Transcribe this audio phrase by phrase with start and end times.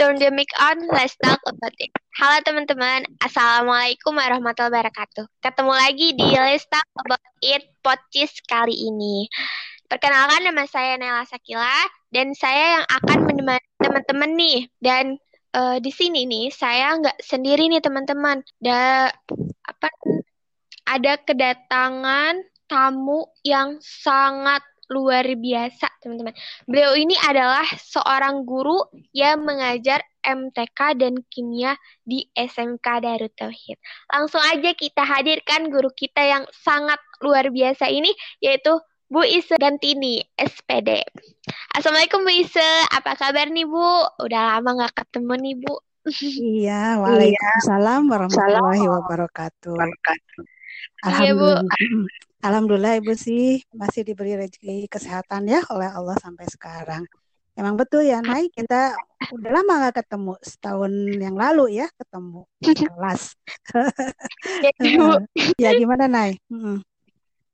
[0.00, 1.92] turn the mic on, let's talk about it.
[2.16, 5.28] Halo teman-teman, Assalamualaikum warahmatullahi wabarakatuh.
[5.44, 9.28] Ketemu lagi di Let's Talk About It podcast kali ini.
[9.92, 14.58] Perkenalkan nama saya Nela Sakila dan saya yang akan menemani teman-teman nih.
[14.80, 15.20] Dan
[15.52, 18.40] uh, di sini nih saya nggak sendiri nih teman-teman.
[18.56, 19.12] Da
[19.68, 19.88] apa
[20.88, 22.40] ada kedatangan
[22.72, 26.34] tamu yang sangat luar biasa, teman-teman.
[26.66, 28.82] Beliau ini adalah seorang guru
[29.14, 33.78] yang mengajar MTK dan kimia di SMK Darut Tauhid.
[34.10, 38.10] Langsung aja kita hadirkan guru kita yang sangat luar biasa ini,
[38.42, 38.74] yaitu
[39.10, 41.02] Bu Ise Gantini, SPD.
[41.74, 44.06] Assalamualaikum Bu Ise, apa kabar nih Bu?
[44.26, 45.74] Udah lama nggak ketemu nih Bu.
[46.56, 49.76] Iya, waalaikumsalam warahmatullahi wabarakatuh.
[51.04, 51.20] Alhamdulillah.
[51.20, 51.50] Iya, Bu.
[52.40, 57.04] Alhamdulillah Ibu sih masih diberi rezeki kesehatan ya oleh Allah sampai sekarang.
[57.52, 58.96] Emang betul ya Nay, kita
[59.28, 62.48] udah lama nggak ketemu setahun yang lalu ya ketemu
[62.96, 63.36] kelas.
[64.64, 64.72] ya,
[65.68, 66.40] ya gimana Nay?
[66.48, 66.80] Hmm.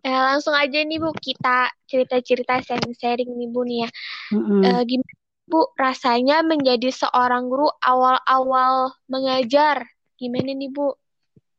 [0.06, 3.90] Ya, langsung aja nih Bu kita cerita-cerita sharing-sharing nih Bu nih ya.
[4.30, 4.62] Hmm.
[4.62, 5.14] Uh, gimana
[5.50, 9.82] Bu rasanya menjadi seorang guru awal-awal mengajar?
[10.14, 10.94] Gimana nih Bu?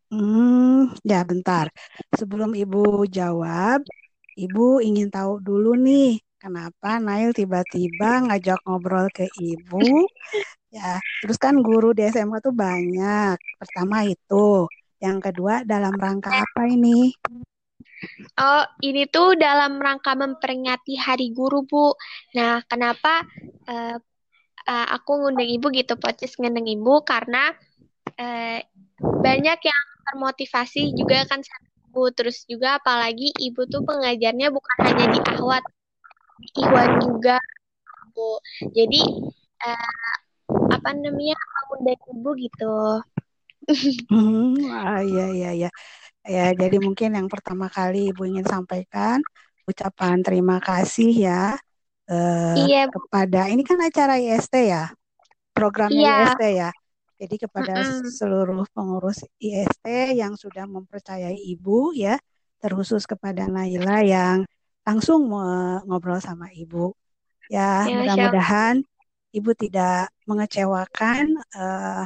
[0.07, 1.67] Hmm, ya bentar.
[2.15, 3.83] Sebelum Ibu jawab,
[4.39, 10.07] Ibu ingin tahu dulu nih, kenapa Nail tiba-tiba ngajak ngobrol ke Ibu?
[10.71, 13.35] Ya, terus kan guru di SMA tuh banyak.
[13.59, 14.67] Pertama itu,
[15.03, 17.11] yang kedua dalam rangka apa ini?
[18.37, 21.97] Oh, ini tuh dalam rangka memperingati Hari Guru, Bu.
[22.37, 23.25] Nah, kenapa
[23.65, 23.97] uh,
[24.69, 27.51] uh, aku ngundang Ibu gitu, podcast ngundang Ibu karena
[28.21, 28.59] uh,
[29.01, 32.03] banyak yang termotivasi juga kan ibu.
[32.13, 35.63] Terus juga apalagi ibu tuh pengajarnya bukan hanya di ahwat
[36.39, 37.37] di iwan juga.
[38.15, 38.39] Bu.
[38.73, 39.01] Jadi
[39.65, 40.15] uh,
[40.71, 42.75] apa namanya aku dari ibu gitu.
[44.07, 45.69] Hmm, ah, iya iya iya.
[46.27, 49.19] Ya jadi mungkin yang pertama kali ibu ingin sampaikan
[49.67, 51.59] ucapan terima kasih ya
[52.07, 54.87] uh, iya, kepada ini kan acara IST ya?
[55.51, 56.15] Programnya iya.
[56.31, 56.69] IST ya
[57.17, 58.13] jadi kepada mm-hmm.
[58.13, 62.21] seluruh pengurus IST yang sudah mempercayai Ibu ya,
[62.61, 64.45] terkhusus kepada Naila yang
[64.85, 65.25] langsung
[65.89, 66.93] ngobrol sama Ibu.
[67.49, 68.85] Ya, ya mudah-mudahan
[69.33, 72.05] Ibu tidak mengecewakan uh,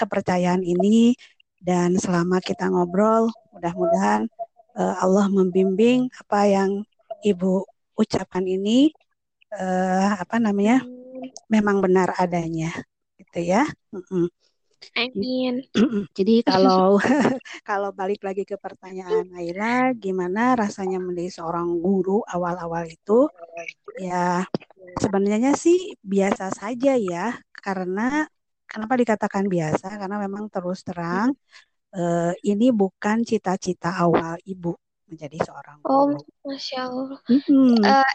[0.00, 1.12] kepercayaan ini
[1.60, 4.24] dan selama kita ngobrol, mudah-mudahan
[4.72, 6.70] uh, Allah membimbing apa yang
[7.20, 7.68] Ibu
[8.00, 8.88] ucapkan ini
[9.52, 10.80] uh, apa namanya
[11.52, 12.72] memang benar adanya
[13.30, 13.62] gitu ya.
[14.98, 15.62] Amin.
[16.18, 16.98] Jadi kalau
[17.68, 23.30] kalau balik lagi ke pertanyaan Naila, gimana rasanya menjadi seorang guru awal-awal itu?
[24.02, 24.42] Ya
[24.98, 28.26] sebenarnya sih biasa saja ya, karena
[28.66, 29.94] kenapa dikatakan biasa?
[29.94, 31.30] Karena memang terus terang
[31.94, 34.74] eh, ini bukan cita-cita awal ibu
[35.10, 36.18] menjadi seorang oh, guru.
[36.18, 37.18] Oh, masya Allah.
[37.26, 37.82] Hmm.
[37.82, 38.12] Uh,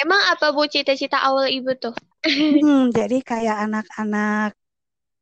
[0.00, 1.92] emang apa bu cita-cita awal ibu tuh?
[2.24, 4.57] hmm, jadi kayak anak-anak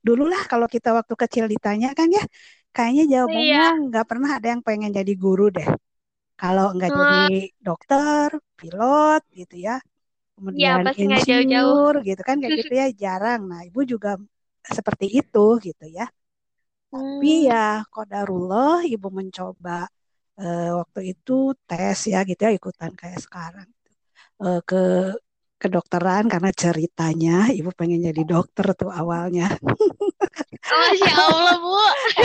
[0.06, 2.22] dulu lah kalau kita waktu kecil ditanya kan ya
[2.70, 3.66] kayaknya jawabannya iya.
[3.90, 4.10] nggak iya.
[4.10, 5.66] pernah ada yang pengen jadi guru deh
[6.38, 9.76] kalau nggak uh, jadi dokter pilot gitu ya
[10.36, 14.20] kemudian ya, insinyur gitu kan kayak gitu ya jarang nah ibu juga
[14.62, 17.18] seperti itu gitu ya hmm.
[17.18, 19.88] tapi ya kodarullah ibu mencoba
[20.36, 23.68] uh, waktu itu tes ya gitu ya ikutan kayak sekarang
[24.44, 25.16] uh, ke
[25.66, 29.50] kedokteran karena ceritanya ibu pengen jadi dokter tuh awalnya.
[30.62, 31.78] Masya Allah bu.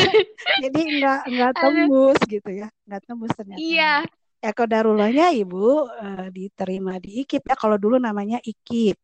[0.64, 2.32] jadi nggak nggak tembus Aduh.
[2.32, 3.60] gitu ya, nggak tembus ternyata.
[3.60, 3.94] Iya.
[4.42, 8.98] Ya kodarullahnya ibu uh, diterima di IKIP ya kalau dulu namanya IKIP,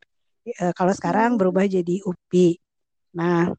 [0.62, 1.40] uh, kalau sekarang hmm.
[1.42, 2.58] berubah jadi UPI.
[3.18, 3.54] Nah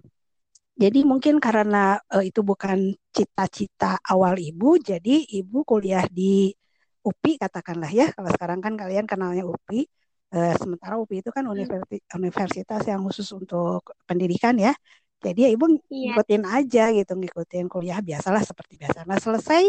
[0.79, 6.55] jadi mungkin karena uh, itu bukan cita-cita awal ibu, jadi ibu kuliah di
[7.03, 8.07] UPI katakanlah ya.
[8.15, 9.87] Kalau sekarang kan kalian kenalnya UPI
[10.29, 14.77] Uh, sementara UPI itu kan universitas yang khusus untuk pendidikan ya.
[15.19, 16.15] Jadi ya ibu iya.
[16.15, 19.03] ngikutin aja gitu, ngikutin kuliah biasalah seperti biasa.
[19.03, 19.65] Nah selesai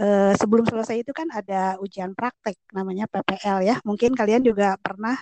[0.00, 3.76] uh, sebelum selesai itu kan ada ujian praktek namanya PPL ya.
[3.84, 5.20] Mungkin kalian juga pernah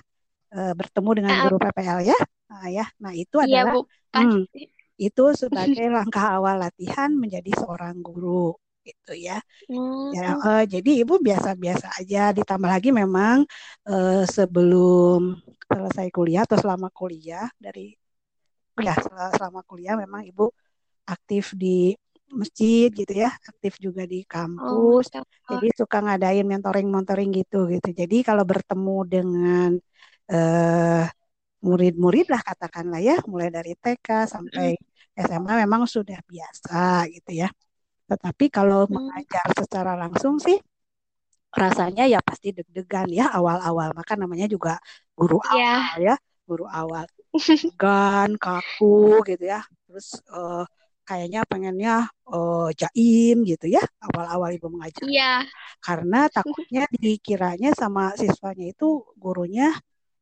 [0.55, 2.19] uh, bertemu dengan guru PPL ya.
[2.55, 3.81] Nah ya, nah itu iya, adalah Bu.
[4.15, 4.47] Hmm,
[4.95, 8.55] itu sebagai langkah awal latihan menjadi seorang guru
[8.85, 9.41] gitu ya.
[9.67, 10.13] Hmm.
[10.13, 12.31] Ya uh, jadi ibu biasa-biasa aja.
[12.37, 13.49] Ditambah lagi memang
[13.89, 17.97] uh, sebelum selesai kuliah atau selama kuliah dari
[18.79, 18.95] ya
[19.35, 20.53] selama kuliah memang ibu
[21.09, 21.97] aktif di
[22.35, 25.07] masjid gitu ya, aktif juga di kampus.
[25.15, 25.23] Oh,
[25.55, 27.89] jadi suka ngadain mentoring-mentoring gitu gitu.
[27.95, 29.71] Jadi kalau bertemu dengan
[30.35, 31.07] uh,
[31.65, 34.75] murid-murid lah katakanlah ya, mulai dari TK sampai
[35.15, 37.49] SMA memang sudah biasa gitu ya.
[38.11, 40.61] Tetapi kalau mengajar secara langsung sih
[41.55, 43.95] rasanya ya pasti deg-degan ya awal-awal.
[43.95, 44.77] Maka namanya juga
[45.15, 45.95] guru yeah.
[45.95, 47.05] awal ya, guru awal.
[47.81, 49.63] Gan, kaku gitu ya.
[49.89, 50.67] Terus uh,
[51.05, 51.95] kayaknya pengennya
[52.29, 55.05] uh, jaim gitu ya awal-awal ibu mengajar.
[55.07, 55.47] Iya.
[55.81, 59.73] Karena takutnya dikiranya sama siswanya itu gurunya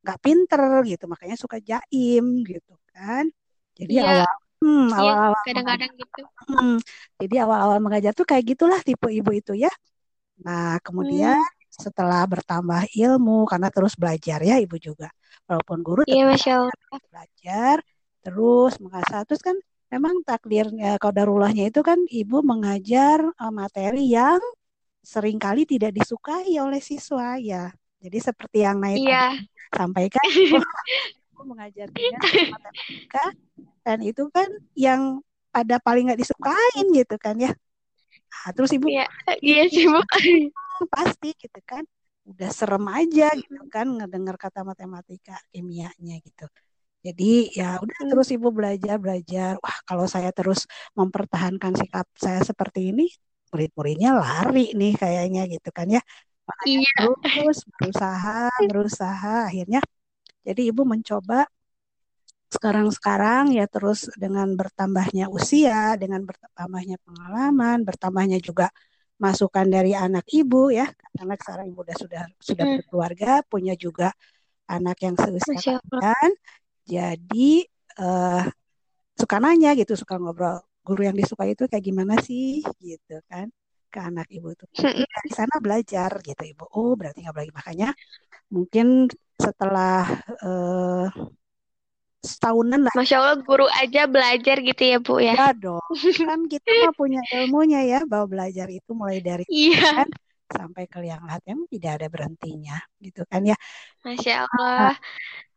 [0.02, 3.30] nggak pinter gitu makanya suka jaim gitu kan
[3.78, 4.26] jadi yeah.
[4.26, 6.22] awal hmm, iya, awal-awal kadang-kadang gitu.
[6.46, 6.76] Hmm,
[7.18, 9.72] jadi awal-awal mengajar tuh kayak gitulah tipe ibu itu ya.
[10.46, 11.68] Nah kemudian hmm.
[11.68, 15.10] setelah bertambah ilmu karena terus belajar ya ibu juga
[15.50, 17.00] walaupun guru yeah, Masya Allah.
[17.10, 17.76] belajar
[18.22, 19.58] terus mengasah terus kan
[19.90, 24.40] memang takdirnya kodarullahnya itu kan ibu mengajar uh, materi yang
[25.02, 27.74] sering kali tidak disukai oleh siswa ya.
[28.02, 29.34] Jadi seperti yang naik yeah
[29.72, 30.20] sampaikan
[31.42, 32.18] aku mengajarnya
[32.54, 33.24] matematika
[33.82, 34.46] dan itu kan
[34.78, 35.18] yang
[35.50, 37.50] pada paling nggak disukain gitu kan ya.
[38.30, 39.10] Nah, terus ibu iya
[39.42, 39.98] iya sih bu.
[40.94, 41.82] Pasti gitu kan
[42.22, 46.46] udah serem aja gitu kan ngedengar kata matematika kimianya gitu.
[47.02, 48.10] Jadi ya udah hmm.
[48.14, 49.58] terus ibu belajar belajar.
[49.58, 53.10] Wah kalau saya terus mempertahankan sikap saya seperti ini
[53.50, 56.00] murid-muridnya lari nih kayaknya gitu kan ya.
[56.46, 57.06] Makanya iya.
[57.26, 59.50] terus berusaha berusaha.
[59.50, 59.82] Akhirnya
[60.46, 61.46] jadi ibu mencoba
[62.52, 68.68] sekarang-sekarang ya terus dengan bertambahnya usia dengan bertambahnya pengalaman bertambahnya juga
[69.22, 70.90] masukan dari anak ibu ya.
[71.14, 72.76] Karena sekarang ibu sudah sudah sudah hmm.
[72.82, 74.10] berkeluarga punya juga
[74.66, 76.32] anak yang seusia kalian
[76.82, 77.50] jadi
[78.02, 78.46] uh,
[79.14, 80.58] suka nanya gitu suka ngobrol.
[80.82, 82.58] Guru yang disukai itu kayak gimana sih?
[82.82, 83.46] Gitu kan
[83.86, 84.66] ke anak ibu tuh.
[84.74, 86.66] Dari sana belajar gitu ibu.
[86.74, 87.88] Oh berarti nggak lagi makanya
[88.50, 89.06] mungkin
[89.42, 90.06] setelah
[90.46, 91.10] uh,
[92.22, 92.94] setahunan lah.
[92.94, 95.34] Masya Allah guru aja belajar gitu ya bu ya?
[95.34, 95.82] Ya dong.
[96.22, 100.06] Kan kita mah punya ilmunya ya bahwa belajar itu mulai dari iya.
[100.06, 100.08] kan
[100.52, 103.58] sampai ke yang yang tidak ada berhentinya gitu kan ya?
[104.06, 104.94] Masya Allah.
[104.94, 104.96] Nah,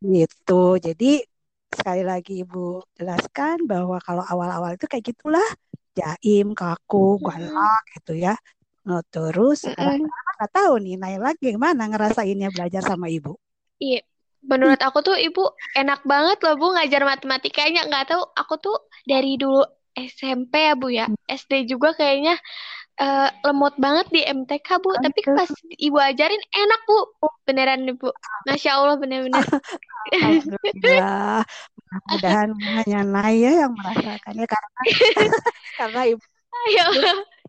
[0.02, 0.82] gitu.
[0.82, 1.22] Jadi
[1.70, 5.46] sekali lagi ibu jelaskan bahwa kalau awal-awal itu kayak gitulah.
[5.96, 8.36] Jaim, kaku, galak gitu ya.
[8.84, 13.40] Nah, terus nggak tahu nih Naila gimana ngerasainnya belajar sama ibu?
[13.80, 14.02] Iya,
[14.46, 15.44] menurut aku tuh ibu
[15.76, 17.88] enak banget loh bu ngajar matematikanya.
[17.90, 19.64] Nggak tahu aku tuh dari dulu
[19.96, 22.36] SMP ya bu ya, SD juga kayaknya
[23.00, 24.92] uh, lemot banget di MTK bu.
[25.00, 25.50] Tapi pas
[25.80, 26.98] ibu ajarin enak bu,
[27.48, 28.12] beneran ibu.
[28.48, 29.44] Masya Allah bener-bener.
[30.14, 31.42] Alhamdulillah
[31.96, 34.80] mudah-mudahan hanya Naya yang merasakannya karena
[35.80, 36.24] karena ibu
[36.56, 36.88] Ayo.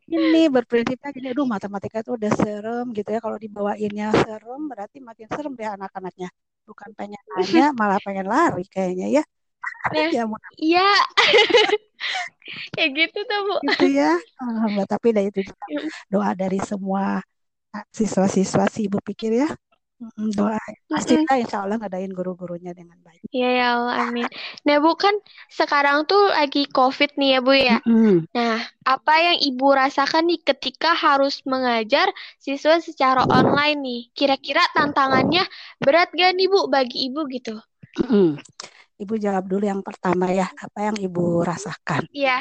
[0.06, 3.18] Ini berprinsipnya gini aduh matematika itu udah serem gitu ya.
[3.18, 6.28] Kalau dibawainnya serem berarti makin serem deh anak-anaknya.
[6.66, 9.24] Bukan pengen nanya malah pengen lari kayaknya ya.
[9.90, 10.24] Nah, ya
[10.58, 10.90] iya.
[12.78, 13.56] Kayak gitu tuh bu.
[13.74, 14.14] Gitu ya.
[14.38, 15.42] Alhamdulillah tapi dari itu
[16.06, 17.18] doa dari semua
[17.92, 19.48] siswa-siswa sih ibu pikir ya
[20.36, 20.60] doa
[20.92, 23.24] pasti kita insya Allah ngadain guru-gurunya dengan baik.
[23.32, 24.28] Iya ya Allah amin.
[24.68, 25.16] Nah Bu kan
[25.48, 27.78] sekarang tuh lagi COVID nih ya Bu ya.
[27.80, 28.16] Mm-hmm.
[28.36, 34.02] Nah apa yang Ibu rasakan nih ketika harus mengajar siswa secara online nih?
[34.12, 35.48] Kira-kira tantangannya
[35.80, 37.56] berat gak nih Bu bagi Ibu gitu?
[38.04, 38.28] Mm-hmm.
[38.96, 42.08] Ibu jawab dulu yang pertama ya, apa yang Ibu rasakan?
[42.16, 42.40] Iya.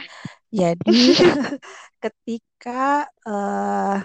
[0.56, 1.12] Jadi
[2.04, 4.00] ketika uh,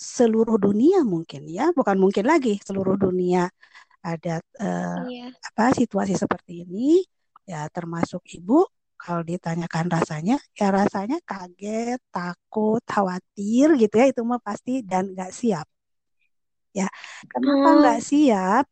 [0.00, 3.52] seluruh dunia mungkin ya, bukan mungkin lagi seluruh dunia
[4.00, 5.28] ada uh, iya.
[5.44, 7.04] apa situasi seperti ini
[7.44, 8.64] ya termasuk ibu
[8.96, 15.32] kalau ditanyakan rasanya ya rasanya kaget, takut, khawatir gitu ya itu mah pasti dan nggak
[15.32, 15.68] siap.
[16.70, 16.86] Ya,
[17.28, 17.78] kenapa hmm.
[17.80, 18.64] nggak siap?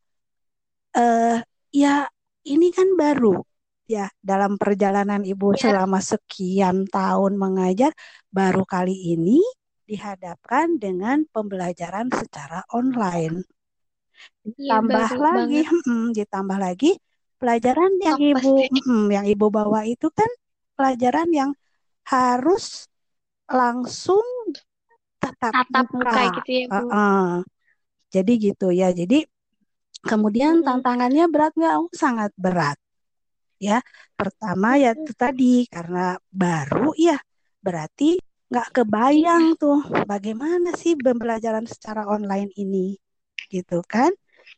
[0.96, 1.36] Eh uh,
[1.72, 2.08] ya
[2.44, 3.40] ini kan baru
[3.88, 5.72] ya dalam perjalanan ibu ya.
[5.72, 7.96] selama sekian tahun mengajar
[8.28, 9.40] baru kali ini
[9.88, 13.48] dihadapkan dengan pembelajaran secara online.
[14.44, 16.92] Iya, ditambah ya, lagi, hmm, ditambah lagi
[17.38, 20.28] pelajaran yang oh, ibu hmm, yang ibu bawa itu kan
[20.74, 21.50] pelajaran yang
[22.04, 22.90] harus
[23.46, 24.26] langsung
[25.22, 26.10] tatap, tatap muka.
[26.10, 26.74] muka gitu ya bu.
[26.74, 27.30] Uh -uh.
[28.10, 28.88] Jadi gitu ya.
[28.90, 29.24] Jadi
[30.02, 31.74] kemudian tantangannya berat nggak?
[31.78, 32.76] Oh, sangat berat.
[33.58, 33.82] Ya,
[34.14, 37.18] pertama ya itu tadi karena baru ya
[37.58, 42.96] berarti nggak kebayang tuh bagaimana sih pembelajaran secara online ini
[43.52, 44.08] gitu kan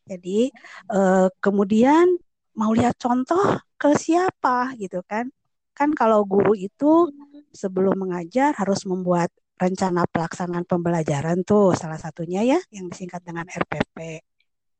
[0.06, 0.50] jadi
[0.94, 2.06] eh, kemudian
[2.54, 5.26] mau lihat contoh ke siapa gitu kan
[5.74, 7.10] kan kalau guru itu
[7.50, 14.22] sebelum mengajar harus membuat rencana pelaksanaan pembelajaran tuh salah satunya ya yang disingkat dengan RPP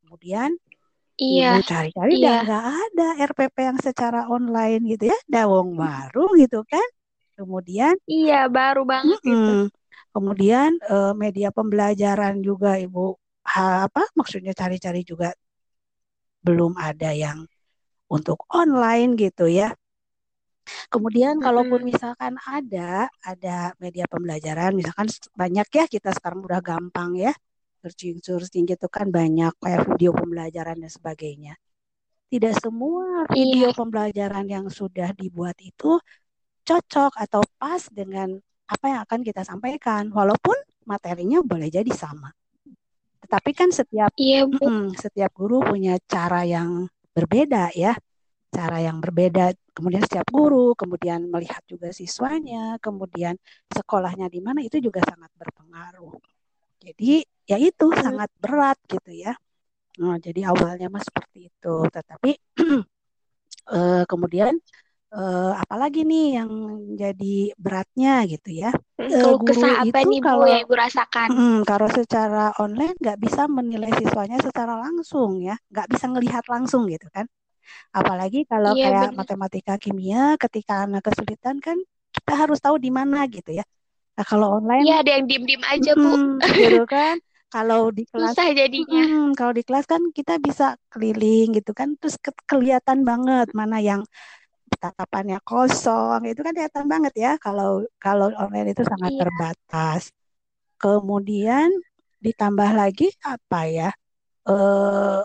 [0.05, 0.55] kemudian
[1.21, 1.61] Iya.
[1.61, 2.25] Cari-cari iya.
[2.25, 6.89] udah nggak ada RPP yang secara online gitu ya, dawong baru gitu kan.
[7.41, 9.33] Kemudian Iya, baru banget mm -mm.
[9.33, 9.57] itu.
[10.13, 13.17] Kemudian uh, media pembelajaran juga Ibu
[13.57, 15.33] ha, apa maksudnya cari-cari juga
[16.45, 17.49] belum ada yang
[18.11, 19.73] untuk online gitu ya.
[20.93, 21.47] Kemudian mm-hmm.
[21.47, 27.33] kalaupun misalkan ada ada media pembelajaran, misalkan banyak ya kita sekarang udah gampang ya
[27.81, 31.55] searching searching gitu kan banyak kayak video pembelajaran dan sebagainya.
[32.31, 33.33] Tidak semua iya.
[33.35, 33.75] video iya.
[33.75, 35.99] pembelajaran yang sudah dibuat itu
[36.71, 38.39] cocok atau pas dengan
[38.71, 40.55] apa yang akan kita sampaikan, walaupun
[40.87, 42.31] materinya boleh jadi sama.
[43.27, 47.99] Tetapi kan setiap iya, mm, setiap guru punya cara yang berbeda ya
[48.51, 49.55] cara yang berbeda.
[49.73, 53.39] Kemudian setiap guru, kemudian melihat juga siswanya, kemudian
[53.71, 56.19] sekolahnya di mana itu juga sangat berpengaruh.
[56.83, 58.03] Jadi ya itu hmm.
[58.03, 59.33] sangat berat gitu ya.
[60.03, 62.31] Nah, jadi awalnya mah seperti itu, tetapi
[63.71, 64.59] uh, kemudian
[65.15, 66.51] uh, apalagi nih yang
[66.95, 68.71] jadi beratnya gitu ya.
[68.99, 71.29] Uh, guru apa nih kalau yang ibu rasakan?
[71.31, 76.87] Hmm, kalau secara online nggak bisa menilai siswanya secara langsung ya, nggak bisa ngelihat langsung
[76.87, 77.27] gitu kan.
[77.95, 79.19] Apalagi kalau iya, kayak bener.
[79.19, 81.79] matematika kimia ketika anak kesulitan kan
[82.11, 83.65] kita harus tahu di mana gitu ya.
[84.19, 86.13] Nah, kalau online Iya, ada yang diem-diem aja, Bu.
[86.45, 87.17] gitu kan.
[87.51, 89.03] Kalau di kelas Susah jadinya.
[89.03, 93.83] Hmm, kalau di kelas kan kita bisa keliling gitu kan terus ke kelihatan banget mana
[93.83, 94.07] yang
[94.81, 99.21] tatapannya kosong itu kan kelihatan banget ya kalau kalau online itu sangat iya.
[99.23, 100.03] terbatas.
[100.81, 101.69] Kemudian
[102.25, 103.91] ditambah lagi apa ya?
[104.49, 105.23] Eh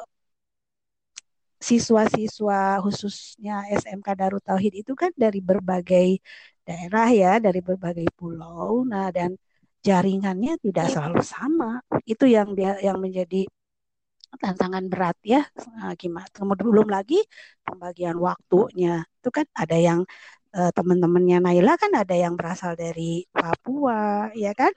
[1.65, 6.21] siswa-siswa khususnya SMK Darut Tauhid itu kan dari berbagai
[6.67, 8.85] daerah ya, dari berbagai pulau.
[8.85, 9.33] Nah, dan
[9.85, 10.93] jaringannya tidak iya.
[10.93, 11.71] selalu sama.
[12.05, 13.47] Itu yang dia yang menjadi
[14.37, 15.41] tantangan berat ya.
[15.75, 16.27] Nah, gimana?
[16.31, 17.19] Kemudian belum lagi
[17.61, 19.03] pembagian waktunya.
[19.19, 19.99] Itu kan ada yang
[20.55, 24.71] uh, teman-temannya Naila kan ada yang berasal dari Papua, ya kan?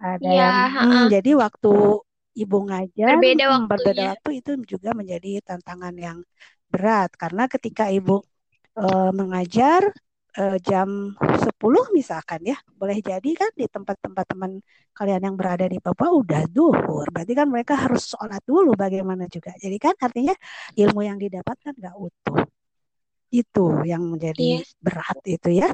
[0.00, 1.74] Ada ya, yang hmm, jadi waktu
[2.30, 6.18] ibu ngajar berbeda hmm, berbeda waktu itu juga menjadi tantangan yang
[6.70, 8.22] berat karena ketika ibu
[8.78, 9.90] uh, mengajar
[10.38, 14.62] uh, jam 10 misalkan ya boleh jadi kan di tempat-tempat teman
[14.94, 19.54] kalian yang berada di Papua udah duhur berarti kan mereka harus sholat dulu bagaimana juga
[19.56, 20.34] jadi kan artinya
[20.76, 22.44] ilmu yang didapatkan nggak utuh
[23.30, 24.74] itu yang menjadi yes.
[24.82, 25.70] berat itu ya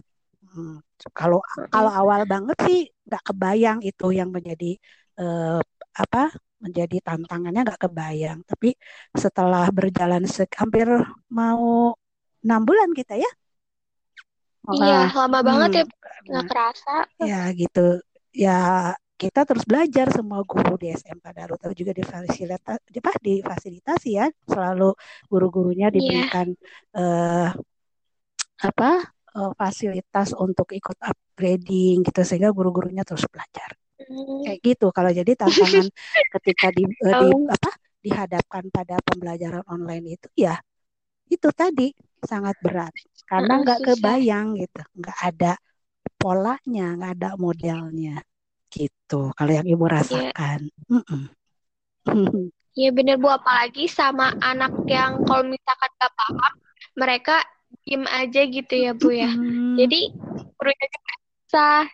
[0.52, 0.80] hmm,
[1.16, 1.40] kalau
[1.72, 4.76] kalau awal banget sih nggak kebayang itu yang menjadi
[5.20, 5.60] uh,
[5.96, 8.38] apa menjadi tantangannya nggak kebayang.
[8.48, 8.74] Tapi
[9.14, 10.24] setelah berjalan
[10.56, 10.88] hampir
[11.28, 11.94] mau
[12.44, 13.30] enam bulan kita ya.
[14.74, 16.96] Iya, lama banget ya, hmm, nggak kerasa.
[17.22, 18.02] Ya gitu.
[18.34, 18.58] Ya
[19.16, 23.00] kita terus belajar semua guru di SMK Darut juga difasilitasi di
[23.40, 24.26] difasilitasi ya.
[24.44, 24.92] Selalu
[25.30, 25.94] guru-gurunya iya.
[25.94, 26.48] diberikan
[26.94, 27.50] yeah.
[27.54, 29.14] uh, apa?
[29.36, 33.76] Uh, fasilitas untuk ikut upgrading gitu sehingga guru-gurunya terus belajar.
[34.48, 34.88] Kayak gitu.
[34.90, 35.86] Kalau jadi tantangan
[36.40, 37.70] ketika di, uh, di apa?
[38.00, 40.56] Dihadapkan pada pembelajaran online itu ya
[41.26, 41.90] itu tadi
[42.24, 42.92] sangat berat
[43.28, 45.52] karena nggak kebayang gitu nggak ada
[46.16, 48.22] polanya nggak ada modelnya
[48.72, 49.94] gitu kalau yang ibu iya.
[50.00, 50.60] rasakan
[52.76, 56.54] Iya bener Bu, apalagi sama anak yang kalau misalkan gak paham,
[56.92, 57.40] mereka
[57.88, 59.32] diem aja gitu ya Bu ya.
[59.32, 59.80] Hmm.
[59.80, 60.12] Jadi
[60.60, 60.86] gurunya
[61.48, 61.88] susah,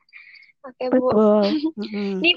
[0.62, 1.06] Oke, Bu.
[1.10, 1.42] Betul.
[2.22, 2.30] Ini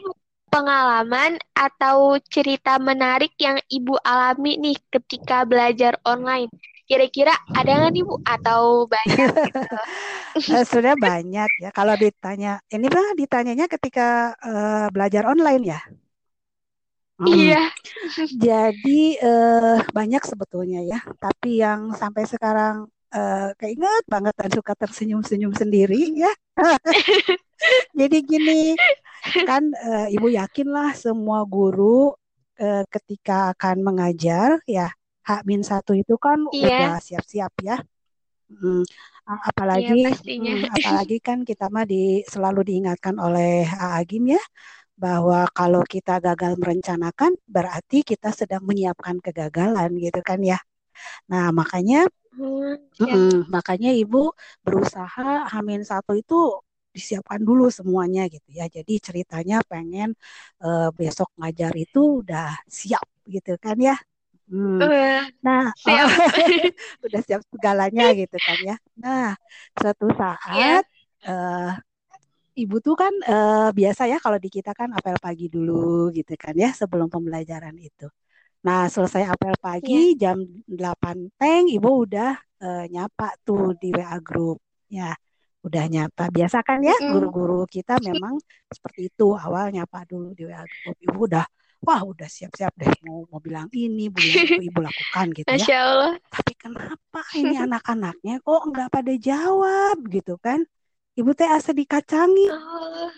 [0.50, 6.50] pengalaman atau cerita menarik yang Ibu alami nih ketika belajar online.
[6.86, 9.77] Kira-kira ada nggak nih Bu atau banyak gitu?
[10.36, 11.70] Eh, sudah banyak ya.
[11.72, 15.80] Kalau ditanya, ini lah ditanyanya ketika uh, belajar online ya.
[17.15, 17.27] Hmm.
[17.32, 17.63] Iya.
[18.36, 21.00] Jadi uh, banyak sebetulnya ya.
[21.15, 26.32] Tapi yang sampai sekarang uh, keinget banget dan suka tersenyum-senyum sendiri ya.
[28.00, 28.75] Jadi gini,
[29.48, 32.12] kan uh, Ibu yakinlah semua guru
[32.60, 34.92] uh, ketika akan mengajar ya
[35.27, 36.70] hak min satu itu kan iya.
[36.77, 37.75] udah siap-siap ya.
[38.50, 38.86] Hmm,
[39.50, 43.65] apalagi iya, hmm, apalagi kan kita mah di selalu diingatkan oleh
[43.98, 44.41] Agim ya
[44.96, 50.60] bahwa kalau kita gagal merencanakan berarti kita sedang menyiapkan kegagalan gitu kan ya.
[51.32, 53.15] Nah, makanya Hmm, ya.
[53.53, 56.36] makanya ibu berusaha Hamin satu itu
[56.96, 58.65] disiapkan dulu semuanya gitu ya.
[58.72, 60.15] Jadi ceritanya pengen
[60.63, 63.96] uh, besok ngajar itu udah siap gitu kan ya.
[64.45, 64.77] Hmm.
[65.41, 66.05] Nah, siap.
[67.05, 68.75] udah siap segalanya gitu kan ya.
[69.01, 69.33] Nah,
[69.73, 70.81] suatu saat yeah.
[71.25, 71.73] uh,
[72.53, 76.53] ibu tuh kan uh, biasa ya kalau di kita kan apel pagi dulu gitu kan
[76.53, 78.05] ya sebelum pembelajaran itu.
[78.65, 80.33] Nah, selesai apel pagi yeah.
[80.33, 80.37] jam
[80.69, 84.61] 8 teng ibu udah uh, nyapa tuh di WA grup.
[84.89, 85.17] Ya,
[85.65, 86.29] udah nyapa.
[86.29, 88.37] Biasa kan ya guru-guru kita memang
[88.69, 90.97] seperti itu awal nyapa dulu di WA grup.
[91.01, 91.45] Ibu udah
[91.82, 95.58] wah udah siap-siap deh mau mau bilang ini bilang itu ibu lakukan gitu ya.
[95.58, 96.13] Masya Allah.
[96.32, 100.63] Tapi kenapa ini anak-anaknya kok nggak pada jawab gitu kan?
[101.15, 102.48] Ibu teh asa dikacangi.
[102.51, 103.12] Oh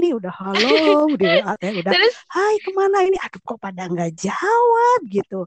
[0.00, 2.14] ini udah halo udah eh, udah Terus?
[2.32, 5.44] hai ke mana ini aduh kok pada nggak jawab gitu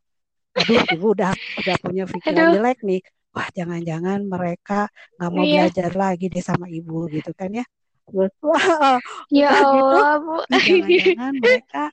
[0.53, 3.01] aduh ibu udah udah punya pikiran jelek nih
[3.33, 5.65] wah jangan-jangan mereka nggak mau iya.
[5.65, 7.65] belajar lagi deh sama ibu gitu kan ya
[8.05, 9.01] terus wah
[9.33, 11.83] ya Allah gitu, bu jangan-jangan mereka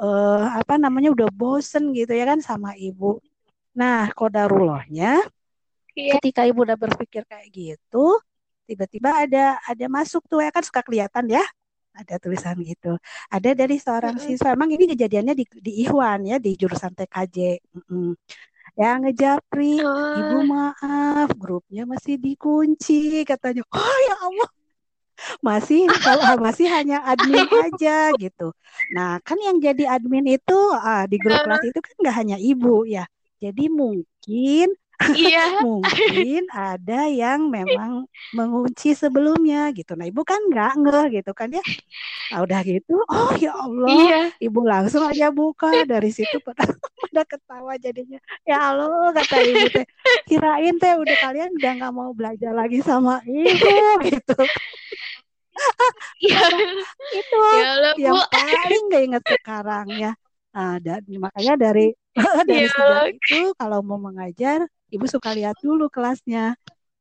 [0.00, 3.20] uh, apa namanya udah bosen gitu ya kan sama ibu
[3.70, 5.20] nah kodarulohnya
[5.94, 6.18] iya.
[6.18, 8.18] ketika ibu udah berpikir kayak gitu
[8.66, 11.44] tiba-tiba ada ada masuk tuh ya kan suka kelihatan ya
[11.90, 12.96] ada tulisan gitu.
[13.28, 14.36] Ada dari seorang mm -hmm.
[14.38, 14.54] siswa.
[14.54, 17.38] Emang ini kejadiannya di, di Ikhwan ya di jurusan TKJ.
[17.76, 18.10] Mm -hmm.
[18.78, 20.14] Ya ngejapri, oh.
[20.14, 23.66] ibu maaf, grupnya masih dikunci katanya.
[23.74, 24.48] Oh ya Allah,
[25.44, 28.52] masih kalau masih hanya admin aja gitu.
[28.94, 32.84] Nah kan yang jadi admin itu uh, di grup kelas itu kan nggak hanya ibu
[32.88, 33.04] ya.
[33.40, 35.64] Jadi mungkin Iya.
[35.66, 38.04] Mungkin ada yang memang
[38.36, 39.96] mengunci sebelumnya gitu.
[39.96, 41.64] Nah, ibu kan nggak ngeh gitu kan ya.
[42.30, 44.20] Nah, udah gitu, oh ya Allah, iya.
[44.38, 48.20] ibu langsung aja buka dari situ pada pada ketawa jadinya.
[48.44, 49.86] Ya Allah kata ibu teh,
[50.28, 53.74] kirain teh udah kalian udah nggak mau belajar lagi sama ibu
[54.04, 54.38] gitu.
[56.20, 56.40] Ya,
[57.16, 58.28] itu ya Allah, yang Bu.
[58.28, 60.12] paling gak inget sekarang ya.
[60.52, 61.94] Nah, dan makanya dari
[62.48, 66.58] dari ya sejak itu kalau mau mengajar ibu suka lihat dulu kelasnya.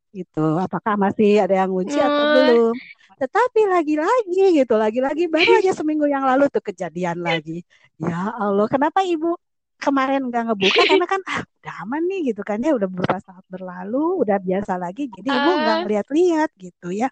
[0.10, 0.48] Gitu.
[0.58, 2.08] Apakah masih ada yang kunci hmm.
[2.08, 2.76] atau belum?
[3.20, 7.68] Tetapi lagi-lagi gitu lagi-lagi baru aja seminggu yang lalu tuh kejadian lagi.
[8.00, 9.36] Ya Allah kenapa ibu
[9.78, 10.82] kemarin nggak ngebuka?
[10.88, 12.72] Karena kan ah udah aman nih gitu kan ya.
[12.74, 15.12] Udah beberapa saat berlalu udah biasa lagi.
[15.12, 15.88] Jadi ibu nggak uh.
[15.92, 17.12] lihat-lihat gitu ya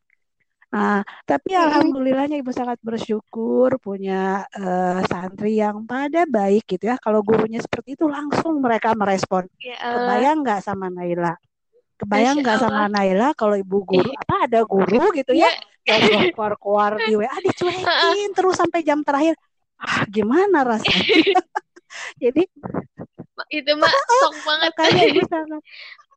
[0.67, 6.99] Nah, tapi alhamdulillahnya ibu sangat bersyukur punya uh, santri yang pada baik gitu ya.
[6.99, 9.47] Kalau gurunya seperti itu langsung mereka merespon.
[9.63, 11.39] Ya Kebayang nggak sama Naila?
[11.97, 15.47] Kebayang nggak sama Naila kalau ibu guru apa ada guru gitu ya,
[15.87, 15.95] ya.
[16.03, 19.39] yang keluar-keluar di WA dicuekin terus sampai jam terakhir.
[19.79, 21.39] Ah, gimana rasanya?
[22.21, 22.43] Jadi
[23.53, 25.61] itu mah sok banget kan ibu sangat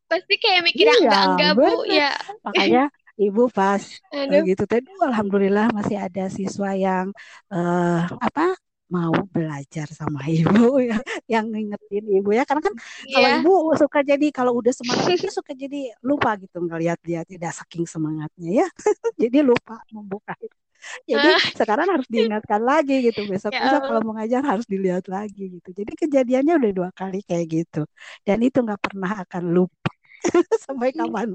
[0.09, 2.11] pasti kayak mikir iya, enggak enggak bu ya
[2.43, 2.83] makanya
[3.21, 7.13] ibu pas uh, gitu tadi alhamdulillah masih ada siswa yang
[7.53, 8.57] uh, apa
[8.91, 10.99] mau belajar sama ibu ya
[11.31, 12.43] yang ngingetin ibu ya.
[12.43, 12.75] Karena kan
[13.07, 13.15] yeah.
[13.15, 17.55] kalau ibu suka jadi kalau udah semangat dia suka jadi lupa gitu ngelihat dia tidak
[17.55, 18.67] saking semangatnya ya.
[19.21, 20.57] Jadi lupa membuka itu.
[21.05, 25.61] Jadi sekarang harus diingatkan lagi gitu besok ya besok kalau mau ngajar harus dilihat lagi
[25.61, 25.69] gitu.
[25.77, 27.85] Jadi kejadiannya udah dua kali kayak gitu.
[28.25, 29.93] Dan itu nggak pernah akan lupa
[30.65, 31.29] sampai kapan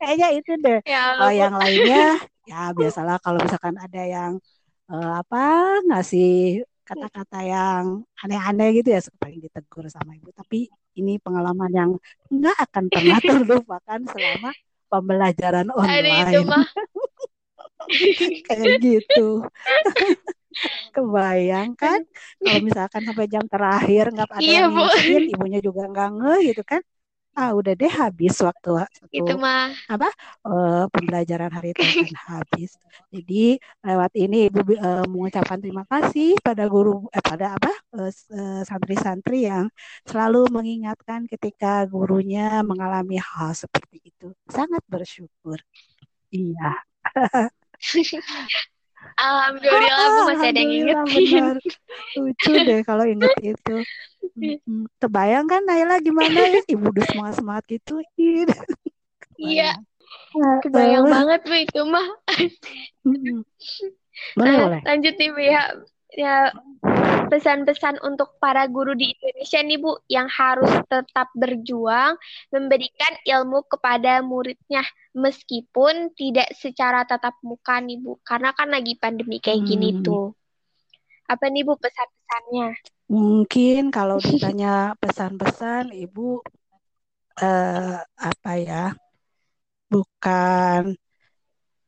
[0.00, 0.80] kayaknya itu deh.
[0.84, 2.04] Ya, kalau yang lainnya
[2.48, 4.32] ya biasalah kalau misalkan ada yang
[4.90, 5.44] uh, apa
[5.86, 10.34] ngasih kata-kata yang aneh-aneh gitu ya paling ditegur sama ibu.
[10.34, 10.66] Tapi
[10.98, 11.90] ini pengalaman yang
[12.28, 14.50] nggak akan pernah terlupakan selama
[14.90, 16.42] pembelajaran online.
[18.46, 19.46] kayak gitu.
[20.94, 22.02] Kebayang kan?
[22.42, 26.82] Kalau misalkan sampai jam terakhir nggak ada iya, yang ibunya juga nggak nge gitu kan
[27.38, 29.70] ah udah deh habis waktu waktu itu mah.
[29.86, 30.08] apa
[30.46, 31.82] uh, pembelajaran hari itu
[32.30, 32.74] habis.
[33.10, 37.72] Jadi lewat ini ibu uh, mengucapkan terima kasih pada guru eh, pada apa
[38.10, 39.66] santri santri-santri yang
[40.06, 44.34] selalu mengingatkan ketika gurunya mengalami hal seperti itu.
[44.50, 45.58] Sangat bersyukur.
[46.30, 46.78] Iya
[49.20, 51.44] Alhamdulillah aku masih ada yang ingetin.
[52.16, 53.76] Lucu deh kalau inget itu.
[54.96, 56.60] Terbayang kan Naila gimana ya?
[56.72, 58.00] Ibu udah semangat semangat gitu.
[59.40, 59.72] Iya.
[60.60, 62.04] Kebayang banget bu itu mah.
[64.36, 64.80] Boleh, nah, boleh.
[64.84, 65.64] Lanjut nih bu ya.
[66.18, 66.50] Ya
[67.30, 72.18] pesan-pesan untuk para guru di Indonesia nih Bu yang harus tetap berjuang
[72.50, 74.82] memberikan ilmu kepada muridnya
[75.14, 79.68] meskipun tidak secara tatap muka nih Bu karena kan lagi pandemi kayak hmm.
[79.70, 80.34] gini tuh.
[81.30, 82.68] Apa nih Bu pesan-pesannya?
[83.10, 86.42] Mungkin kalau ditanya pesan-pesan Ibu
[87.38, 88.90] eh, apa ya?
[89.90, 90.94] Bukan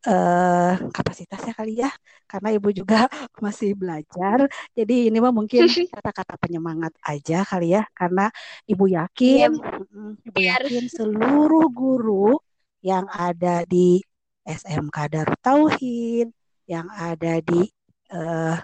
[0.07, 1.91] uh, kapasitasnya kali ya
[2.27, 3.07] karena ibu juga
[3.45, 8.31] masih belajar jadi ini mah mungkin kata-kata penyemangat aja kali ya karena
[8.67, 10.29] ibu yakin yeah.
[10.29, 12.39] ibu yakin seluruh guru
[12.83, 14.03] yang ada di
[14.43, 16.35] SMK Darut Tauhid
[16.67, 17.63] yang ada di
[18.11, 18.59] uh,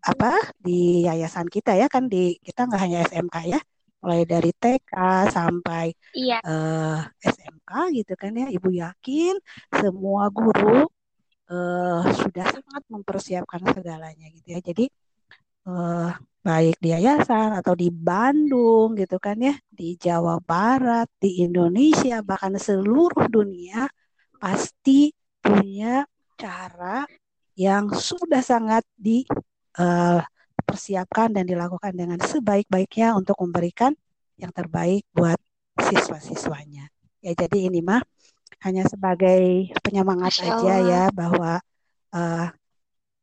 [0.00, 3.60] apa di yayasan kita ya kan di kita nggak hanya SMK ya
[4.00, 4.92] mulai dari TK
[5.28, 6.40] sampai iya.
[6.40, 9.36] uh, eh, SMK gitu kan ya ibu yakin
[9.68, 10.88] semua guru
[11.52, 14.84] uh, sudah sangat mempersiapkan segalanya gitu ya jadi
[15.68, 22.24] uh, baik di yayasan atau di Bandung gitu kan ya di Jawa Barat di Indonesia
[22.24, 23.84] bahkan seluruh dunia
[24.40, 25.12] pasti
[25.44, 26.08] punya
[26.40, 27.04] cara
[27.60, 33.96] yang sudah sangat dipersiapkan eh, uh, dan dilakukan dengan sebaik-baiknya untuk memberikan
[34.40, 35.36] yang terbaik buat
[35.76, 36.88] siswa-siswanya.
[37.20, 38.00] Ya jadi ini mah
[38.64, 41.60] hanya sebagai penyemangat aja ya bahwa
[42.12, 42.48] uh,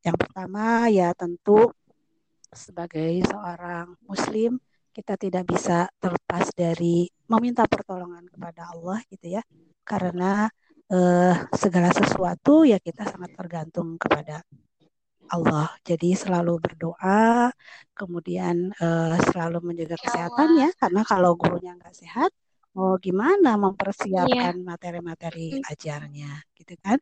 [0.02, 1.70] yang pertama ya tentu
[2.50, 4.58] sebagai seorang muslim
[4.94, 9.42] kita tidak bisa terlepas dari meminta pertolongan kepada Allah gitu ya
[9.86, 10.50] karena
[10.90, 14.42] uh, segala sesuatu ya kita sangat tergantung kepada
[15.30, 15.68] Allah.
[15.84, 17.52] Jadi selalu berdoa,
[17.94, 22.30] kemudian uh, selalu menjaga ya kesehatannya karena kalau gurunya nggak sehat,
[22.76, 24.64] mau gimana mempersiapkan iya.
[24.64, 25.70] materi-materi yeah.
[25.72, 26.98] ajarnya, gitu kan?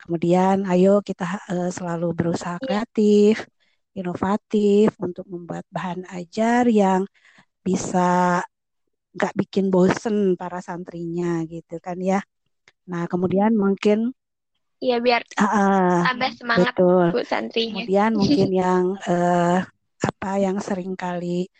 [0.00, 2.64] Kemudian ayo kita uh, selalu berusaha yeah.
[2.64, 3.44] kreatif,
[3.92, 7.04] inovatif untuk membuat bahan ajar yang
[7.60, 8.40] bisa
[9.10, 12.22] nggak bikin bosen para santrinya gitu kan ya.
[12.90, 14.14] Nah, kemudian mungkin
[14.80, 17.06] Iya biar uh, tambah semangat betul.
[17.12, 17.84] bu santrinya.
[17.84, 19.60] Kemudian mungkin yang uh,
[20.00, 21.52] apa yang sering kali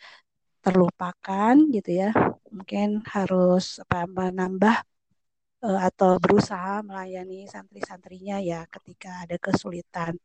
[0.65, 2.11] terlupakan gitu ya,
[2.49, 4.77] mungkin harus apa menambah
[5.65, 10.17] uh, atau berusaha melayani santri-santrinya ya ketika ada kesulitan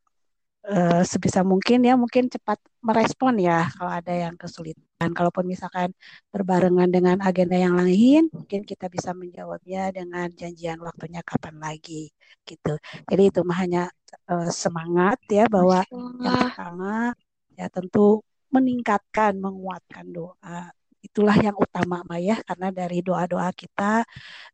[0.70, 4.84] uh, sebisa mungkin ya mungkin cepat merespon ya kalau ada yang kesulitan.
[4.96, 5.92] Kalaupun misalkan
[6.34, 12.10] berbarengan dengan agenda yang lain, mungkin kita bisa menjawabnya dengan janjian waktunya kapan lagi
[12.48, 12.80] gitu.
[13.10, 13.84] Jadi itu mah hanya
[14.32, 17.14] uh, semangat ya bahwa yang pertama
[17.54, 20.72] ya tentu meningkatkan, menguatkan doa
[21.06, 24.02] itulah yang utama Mbak ya karena dari doa-doa kita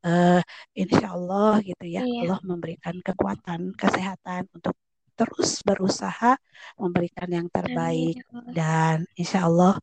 [0.03, 0.41] uh,
[0.75, 2.27] insya Allah gitu ya iya.
[2.27, 4.75] Allah memberikan kekuatan kesehatan untuk
[5.21, 6.33] terus berusaha
[6.81, 8.57] memberikan yang terbaik Amin.
[8.57, 9.77] dan insya Allah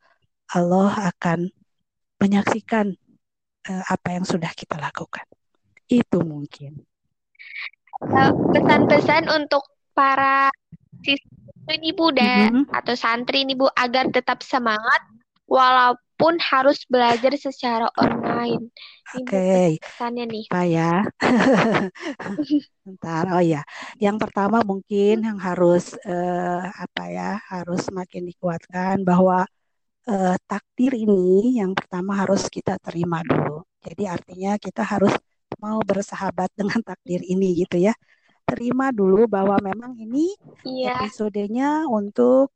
[0.50, 1.46] Allah akan
[2.18, 2.90] menyaksikan
[3.70, 5.22] uh, apa yang sudah kita lakukan.
[5.86, 6.82] Itu mungkin.
[8.50, 9.62] Pesan-pesan untuk
[9.94, 10.50] para
[11.06, 12.74] siswa ini Bu dan mm-hmm.
[12.74, 15.06] atau santri ini Bu agar tetap semangat
[15.46, 16.07] walaupun
[16.42, 18.74] harus belajar secara online.
[19.14, 19.78] Oke.
[19.78, 20.14] Okay.
[20.26, 20.44] nih.
[20.50, 20.92] Apa ya?
[22.84, 23.24] Bentar.
[23.32, 23.62] Oh ya.
[24.02, 27.30] Yang pertama mungkin yang harus uh, apa ya?
[27.46, 29.46] Harus semakin dikuatkan bahwa
[30.10, 33.62] uh, takdir ini yang pertama harus kita terima dulu.
[33.86, 35.14] Jadi artinya kita harus
[35.62, 37.94] mau bersahabat dengan takdir ini gitu ya.
[38.48, 40.32] Terima dulu bahwa memang ini
[40.64, 41.04] yeah.
[41.04, 42.50] episodenya untuk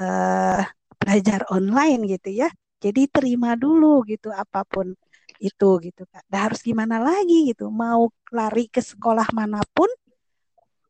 [0.00, 0.60] uh,
[0.96, 2.48] belajar online gitu ya.
[2.84, 4.92] Jadi terima dulu gitu apa pun
[5.40, 6.20] itu gitu kan.
[6.28, 7.72] Dan harus gimana lagi gitu.
[7.72, 9.88] Mau lari ke sekolah mana pun,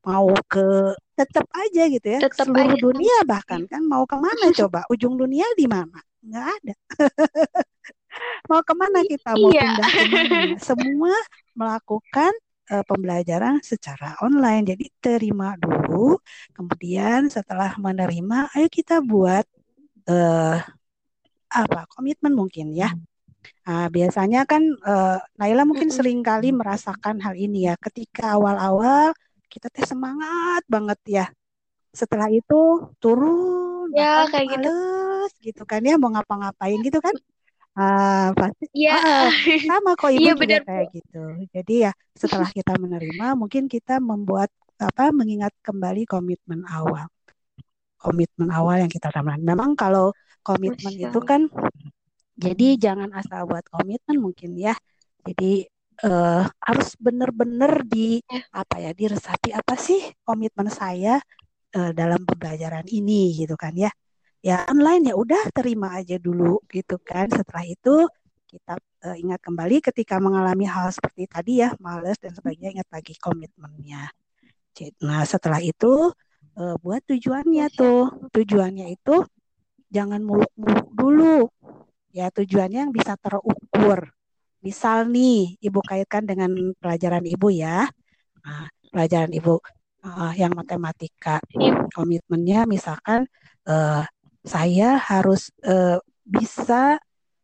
[0.03, 2.21] mau ke tetap aja gitu ya.
[2.27, 2.83] Tetap Seluruh aja.
[2.83, 4.83] dunia bahkan kan mau ke mana coba?
[4.91, 6.03] Ujung dunia di mana?
[6.19, 6.75] Nggak ada.
[8.51, 9.31] mau ke mana kita?
[9.39, 9.63] Mau iya.
[9.63, 10.39] pindah ke mana?
[10.69, 11.15] Semua
[11.55, 12.33] melakukan
[12.75, 14.75] uh, pembelajaran secara online.
[14.75, 16.19] Jadi terima dulu,
[16.57, 19.47] kemudian setelah menerima, ayo kita buat
[20.09, 20.59] uh,
[21.55, 22.91] apa komitmen mungkin ya
[23.65, 26.05] Nah, biasanya kan uh, Naila mungkin mm -hmm.
[26.05, 27.75] sering kali merasakan hal ini ya.
[27.81, 29.17] Ketika awal-awal
[29.49, 31.27] kita teh semangat banget ya.
[31.95, 34.75] Setelah itu turun, ya kayak gitu.
[35.41, 37.15] gitu kan ya mau ngapa-ngapain gitu kan.
[37.75, 38.99] Uh, pasti ya.
[38.99, 39.31] uh,
[39.67, 40.63] sama kok ibu ya, juga bener.
[40.67, 41.23] kayak gitu.
[41.55, 47.07] Jadi ya setelah kita menerima mungkin kita membuat apa mengingat kembali komitmen awal.
[47.97, 49.41] Komitmen awal yang kita lakukan.
[49.41, 50.13] Memang kalau
[50.45, 51.09] komitmen Masya.
[51.09, 51.49] itu kan
[52.35, 54.75] jadi jangan asal buat komitmen mungkin ya.
[55.23, 55.65] Jadi
[56.03, 58.43] uh, harus benar-benar di ya.
[58.51, 61.23] apa ya diresapi apa sih komitmen saya
[61.79, 63.91] uh, dalam pembelajaran ini gitu kan ya.
[64.45, 67.31] Ya online ya udah terima aja dulu gitu kan.
[67.31, 68.05] Setelah itu
[68.51, 68.77] kita
[69.07, 74.11] uh, ingat kembali ketika mengalami hal seperti tadi ya males dan sebagainya ingat lagi komitmennya.
[75.07, 76.11] Nah setelah itu
[76.59, 79.23] uh, buat tujuannya tuh tujuannya itu
[79.95, 81.39] jangan muluk-muluk dulu
[82.11, 84.11] ya tujuannya yang bisa terukur.
[84.65, 87.85] Misal nih, ibu kaitkan dengan pelajaran ibu ya.
[88.43, 89.61] Nah, pelajaran ibu
[90.03, 91.39] uh, yang matematika,
[91.93, 93.29] komitmennya misalkan
[93.69, 94.03] uh,
[94.41, 96.97] saya harus uh, bisa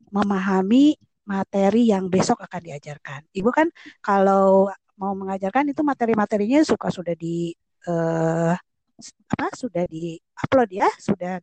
[0.09, 0.97] memahami
[1.29, 3.21] materi yang besok akan diajarkan.
[3.37, 3.69] Ibu kan
[4.01, 7.53] kalau mau mengajarkan itu materi-materinya suka sudah di
[7.89, 8.57] uh,
[9.33, 11.41] apa sudah di upload ya, sudah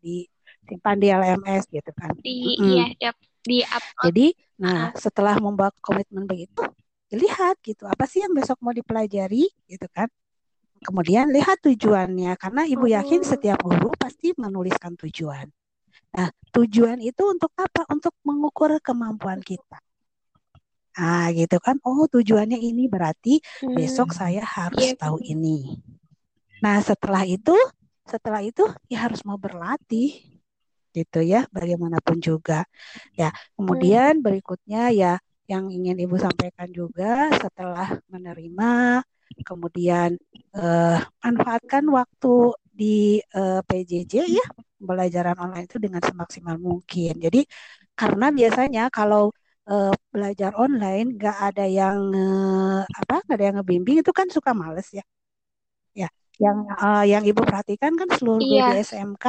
[0.68, 2.12] disimpan di LMS gitu kan.
[2.20, 2.68] Di mm.
[2.68, 3.12] iya,
[3.48, 4.04] di upload.
[4.12, 4.28] Jadi,
[4.60, 6.68] nah setelah membuat komitmen begitu,
[7.16, 10.12] lihat gitu apa sih yang besok mau dipelajari gitu kan.
[10.84, 13.28] Kemudian lihat tujuannya karena ibu yakin oh.
[13.32, 15.48] setiap guru pasti menuliskan tujuan.
[16.14, 17.88] Nah, tujuan itu untuk apa?
[17.90, 19.80] Untuk mengukur kemampuan kita.
[20.98, 21.82] Ah, gitu kan.
[21.82, 23.74] Oh, tujuannya ini berarti hmm.
[23.74, 24.98] besok saya harus yeah.
[24.98, 25.78] tahu ini.
[26.62, 27.54] Nah, setelah itu,
[28.06, 30.37] setelah itu ya harus mau berlatih
[30.98, 32.66] gitu ya, bagaimanapun juga.
[33.20, 34.26] Ya, kemudian hmm.
[34.26, 35.14] berikutnya ya
[35.52, 38.72] yang ingin Ibu sampaikan juga setelah menerima
[39.48, 40.10] kemudian
[40.58, 42.34] eh, manfaatkan waktu
[42.80, 44.46] di eh, PJJ ya,
[44.80, 47.14] pembelajaran online itu dengan semaksimal mungkin.
[47.26, 47.42] Jadi
[47.98, 49.34] karena biasanya kalau
[49.68, 54.52] uh, belajar online nggak ada yang uh, apa nggak ada yang ngebimbing itu kan suka
[54.56, 55.04] males ya
[55.94, 58.74] ya yang uh, yang ibu perhatikan kan seluruh iya.
[58.74, 59.26] di SMK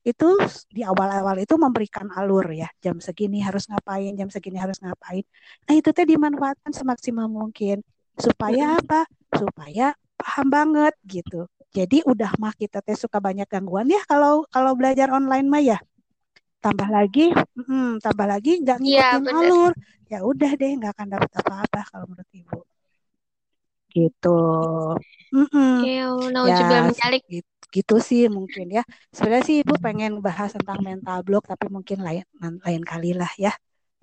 [0.00, 0.28] itu
[0.72, 5.24] di awal-awal itu memberikan alur ya jam segini harus ngapain jam segini harus ngapain.
[5.68, 7.84] Nah itu teh dimanfaatkan semaksimal mungkin.
[8.16, 9.04] Supaya apa?
[9.32, 11.44] Supaya paham banget gitu.
[11.70, 15.78] Jadi udah mah kita teh suka banyak gangguan ya kalau kalau belajar online mah ya.
[16.60, 19.72] Tambah lagi hmm, tambah lagi nggak iya, ngikutin ya, alur.
[20.10, 22.60] Ya udah deh nggak akan dapat apa-apa kalau menurut ibu.
[23.92, 24.40] Gitu.
[25.30, 25.74] Mm -mm.
[25.86, 26.90] ya
[27.28, 28.82] gitu, gitu sih mungkin ya
[29.14, 32.26] sebenarnya sih ibu pengen bahas tentang mental block tapi mungkin lain
[32.66, 33.54] lain kali lah ya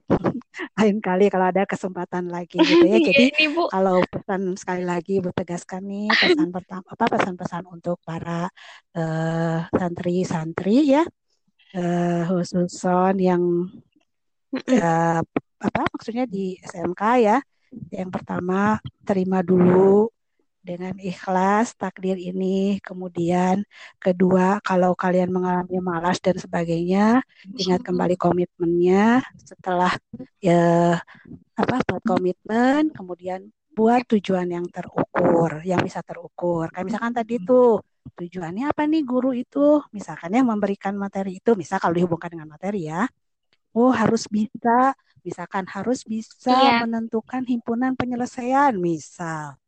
[0.80, 2.97] lain kali kalau ada kesempatan lagi gitu ya.
[3.12, 3.67] Jadi ini, Bu.
[3.67, 8.47] kalau pesan sekali lagi ibu tegaskan nih pesan pertama apa pesan-pesan untuk para
[8.95, 11.03] uh, santri-santri ya
[11.75, 13.43] uh, khusus son yang
[14.56, 15.21] uh,
[15.60, 17.38] apa maksudnya di SMK ya.
[17.91, 20.08] Yang pertama terima dulu
[20.67, 22.84] dengan ikhlas takdir ini.
[22.84, 23.63] Kemudian
[24.03, 27.23] kedua kalau kalian mengalami malas dan sebagainya,
[27.56, 29.23] ingat kembali komitmennya.
[29.39, 29.95] Setelah
[30.43, 30.99] ya
[31.56, 36.67] apa buat komitmen, kemudian buat tujuan yang terukur, yang bisa terukur.
[36.75, 37.80] Kayak misalkan tadi tuh
[38.17, 42.88] tujuannya apa nih guru itu misalkan yang memberikan materi itu misal kalau dihubungkan dengan materi
[42.88, 43.03] ya
[43.75, 46.82] oh harus bisa misalkan harus bisa iya.
[46.82, 49.60] menentukan himpunan penyelesaian misal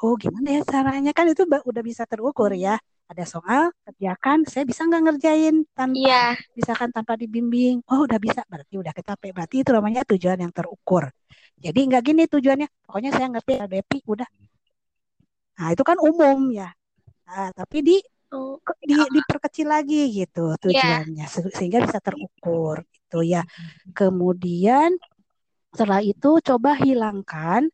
[0.00, 4.86] oh gimana ya caranya kan itu udah bisa terukur ya ada soal kerjakan saya bisa
[4.86, 6.24] nggak ngerjain tanpa iya.
[6.54, 11.10] misalkan tanpa dibimbing oh udah bisa berarti udah kecape berarti itu namanya tujuan yang terukur
[11.60, 14.28] jadi nggak gini tujuannya pokoknya saya ngerti LDP udah
[15.60, 16.72] nah itu kan umum ya
[17.30, 17.96] Nah, tapi di
[18.34, 20.58] oh, di diperkecil lagi gitu iya.
[20.58, 21.50] tujuannya yeah.
[21.54, 23.46] sehingga bisa terukur gitu ya.
[23.94, 24.98] Kemudian
[25.70, 27.70] setelah itu coba hilangkan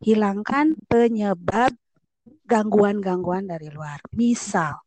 [0.00, 1.72] hilangkan penyebab
[2.48, 4.00] gangguan-gangguan dari luar.
[4.16, 4.80] Misal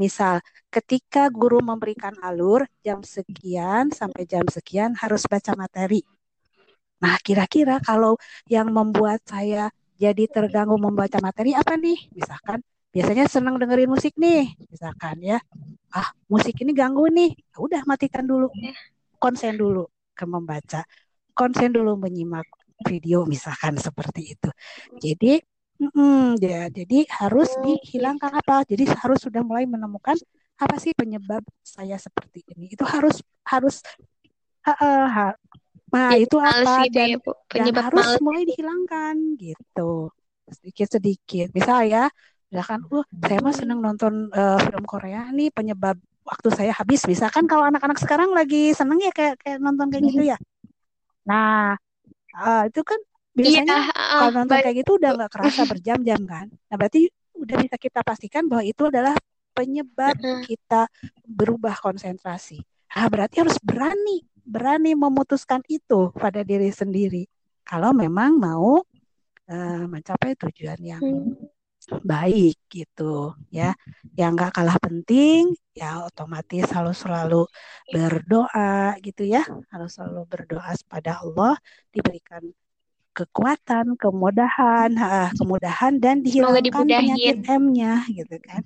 [0.00, 0.40] Misal,
[0.72, 6.00] ketika guru memberikan alur jam sekian sampai jam sekian harus baca materi.
[7.04, 8.16] Nah, kira-kira kalau
[8.48, 9.68] yang membuat saya
[10.00, 12.00] jadi terganggu membaca materi apa nih?
[12.16, 15.38] Misalkan biasanya senang dengerin musik nih misalkan ya
[15.94, 18.74] ah musik ini ganggu nih udah matikan dulu iya.
[19.22, 20.82] konsen dulu ke membaca
[21.30, 22.46] konsen dulu menyimak
[22.84, 24.50] video misalkan seperti itu.
[25.00, 25.40] Jadi
[25.80, 28.64] mm, ya jadi harus oh, dihilangkan apa?
[28.68, 30.16] Jadi harus sudah mulai menemukan
[30.60, 32.72] apa sih penyebab saya seperti ini.
[32.72, 33.80] Itu harus harus
[34.68, 35.32] uh, uh,
[35.90, 36.86] nah itu apa?
[36.86, 38.20] gitu dan, ya, dan harus males.
[38.22, 40.12] mulai dihilangkan gitu.
[40.50, 42.06] Sedikit sedikit misal ya
[42.50, 47.02] misalkan uh saya mah seneng nonton uh, film Korea nih penyebab waktu saya habis.
[47.06, 50.38] Misalkan kalau anak-anak sekarang lagi seneng ya kayak kayak nonton kayak gitu ya.
[51.26, 51.74] Nah
[52.40, 53.00] uh, itu kan
[53.36, 56.46] biasanya iya, uh, kalau nonton kayak gitu udah nggak kerasa berjam-jam kan.
[56.48, 59.14] Nah berarti udah bisa kita pastikan bahwa itu adalah
[59.54, 60.16] penyebab
[60.48, 60.88] kita
[61.28, 62.60] berubah konsentrasi.
[62.90, 67.28] Ah berarti harus berani berani memutuskan itu pada diri sendiri.
[67.62, 68.82] Kalau memang mau
[69.46, 71.49] uh, mencapai tujuan yang hmm
[72.04, 73.74] baik gitu ya.
[74.14, 77.46] Yang nggak kalah penting ya otomatis harus selalu
[77.90, 79.42] berdoa gitu ya.
[79.72, 81.54] Harus selalu berdoa kepada Allah
[81.90, 82.42] diberikan
[83.10, 84.94] kekuatan kemudahan
[85.34, 88.62] kemudahan dan dihilangkan penyakit M-nya gitu kan.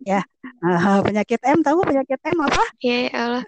[0.00, 0.24] Ya
[0.64, 2.64] uh, penyakit M tahu penyakit M apa?
[2.80, 3.44] Ya Allah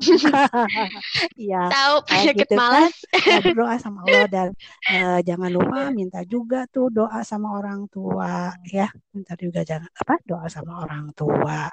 [1.40, 1.62] Iya.
[1.68, 2.94] Tahu penyakit gitu malas.
[3.12, 4.48] Kan, berdoa sama Allah dan
[4.92, 8.88] uh, jangan lupa minta juga tuh doa sama orang tua ya.
[9.12, 11.68] Minta juga jangan apa doa sama orang tua.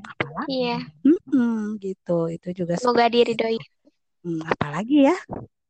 [0.00, 0.48] Apalagi?
[0.48, 0.78] Iya.
[1.04, 2.32] Hmm, gitu.
[2.32, 3.58] Itu juga semoga diri doi.
[4.24, 5.16] Hmm, apalagi ya?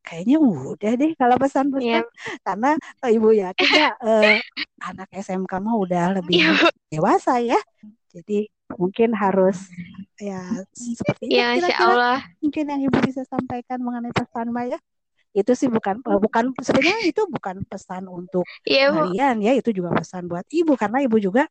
[0.07, 2.07] kayaknya udah deh kalau pesan-pesan yeah.
[2.47, 4.39] karena oh, ibu ya tidak uh,
[4.87, 6.71] anak SMK mah udah lebih yeah.
[6.87, 7.59] dewasa ya
[8.15, 9.71] jadi mungkin harus
[10.19, 10.43] ya
[10.75, 14.81] seperti itu ya, kira-kira mungkin yang ibu bisa sampaikan mengenai pesan Maya
[15.37, 19.93] itu sih bukan uh, bukan sebenarnya itu bukan pesan untuk yeah, kalian ya itu juga
[19.93, 20.73] pesan buat ibu.
[20.81, 21.45] Karena ibu juga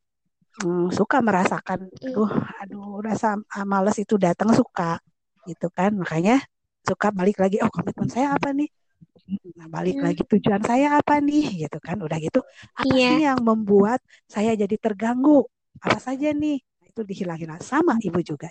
[0.65, 2.17] mm, suka merasakan iya.
[2.17, 2.31] aduh
[2.65, 4.97] aduh rasa males itu datang suka
[5.45, 5.93] gitu kan.
[5.93, 6.41] Makanya
[6.81, 8.73] suka balik lagi oh komitmen saya apa nih?
[9.53, 10.05] Nah balik hmm.
[10.05, 11.69] lagi tujuan saya apa nih?
[11.69, 12.01] Gitu kan.
[12.01, 12.41] Udah gitu
[12.73, 13.13] apa yeah.
[13.13, 15.45] sih yang membuat saya jadi terganggu?
[15.77, 16.57] Apa saja nih
[16.95, 18.47] itu dihilangin sama ibu juga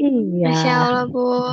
[0.00, 1.52] iya Masya Allah bu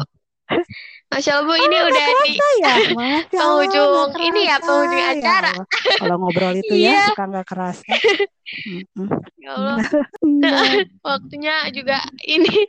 [1.11, 2.31] Masya Allah Bu ini oh, udah di
[2.63, 2.75] ya?
[3.37, 5.53] penghujung ini ya penghujung ya acara.
[5.53, 7.01] Ya Kalau ngobrol itu ya iya.
[7.13, 7.85] suka nggak kerasa.
[9.37, 9.77] ya Allah.
[10.25, 10.89] Iya.
[11.05, 12.65] Waktunya juga ini.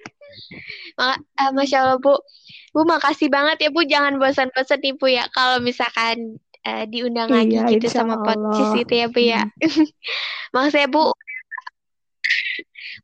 [1.01, 2.21] Eh, Masya Allah Bu.
[2.77, 3.81] Bu makasih banget ya Bu.
[3.89, 5.25] Jangan bosan-bosan nih Bu ya.
[5.33, 6.37] Kalau misalkan
[6.69, 9.43] uh, diundang iya, lagi gitu sama podcast itu ya Bu ya.
[10.55, 11.17] Makasih ya Bu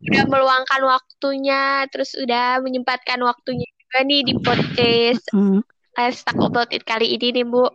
[0.00, 5.60] udah meluangkan waktunya terus udah menyempatkan waktunya juga nih di podcast mm.
[6.00, 7.68] Talk About It kali ini nih Bu.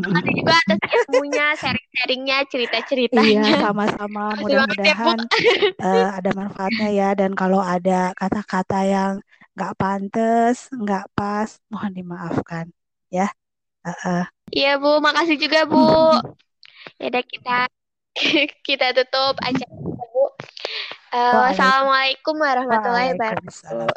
[0.00, 3.40] Makasih juga atas ilmunya, sharing-sharingnya, cerita-ceritanya.
[3.40, 4.36] Iya, sama-sama.
[4.36, 5.18] Mudah-mudahan
[5.80, 7.08] uh, ada manfaatnya ya.
[7.16, 9.12] Dan kalau ada kata-kata yang
[9.56, 12.68] nggak pantas, nggak pas, mohon dimaafkan.
[13.08, 13.32] Ya.
[13.80, 14.24] Uh -uh.
[14.52, 15.88] Iya Bu, makasih juga Bu.
[17.00, 17.68] ya kita
[18.68, 19.89] kita tutup aja Bu.
[21.10, 23.90] Uh, wassalamualaikum warahmatullahi wabarakatuh.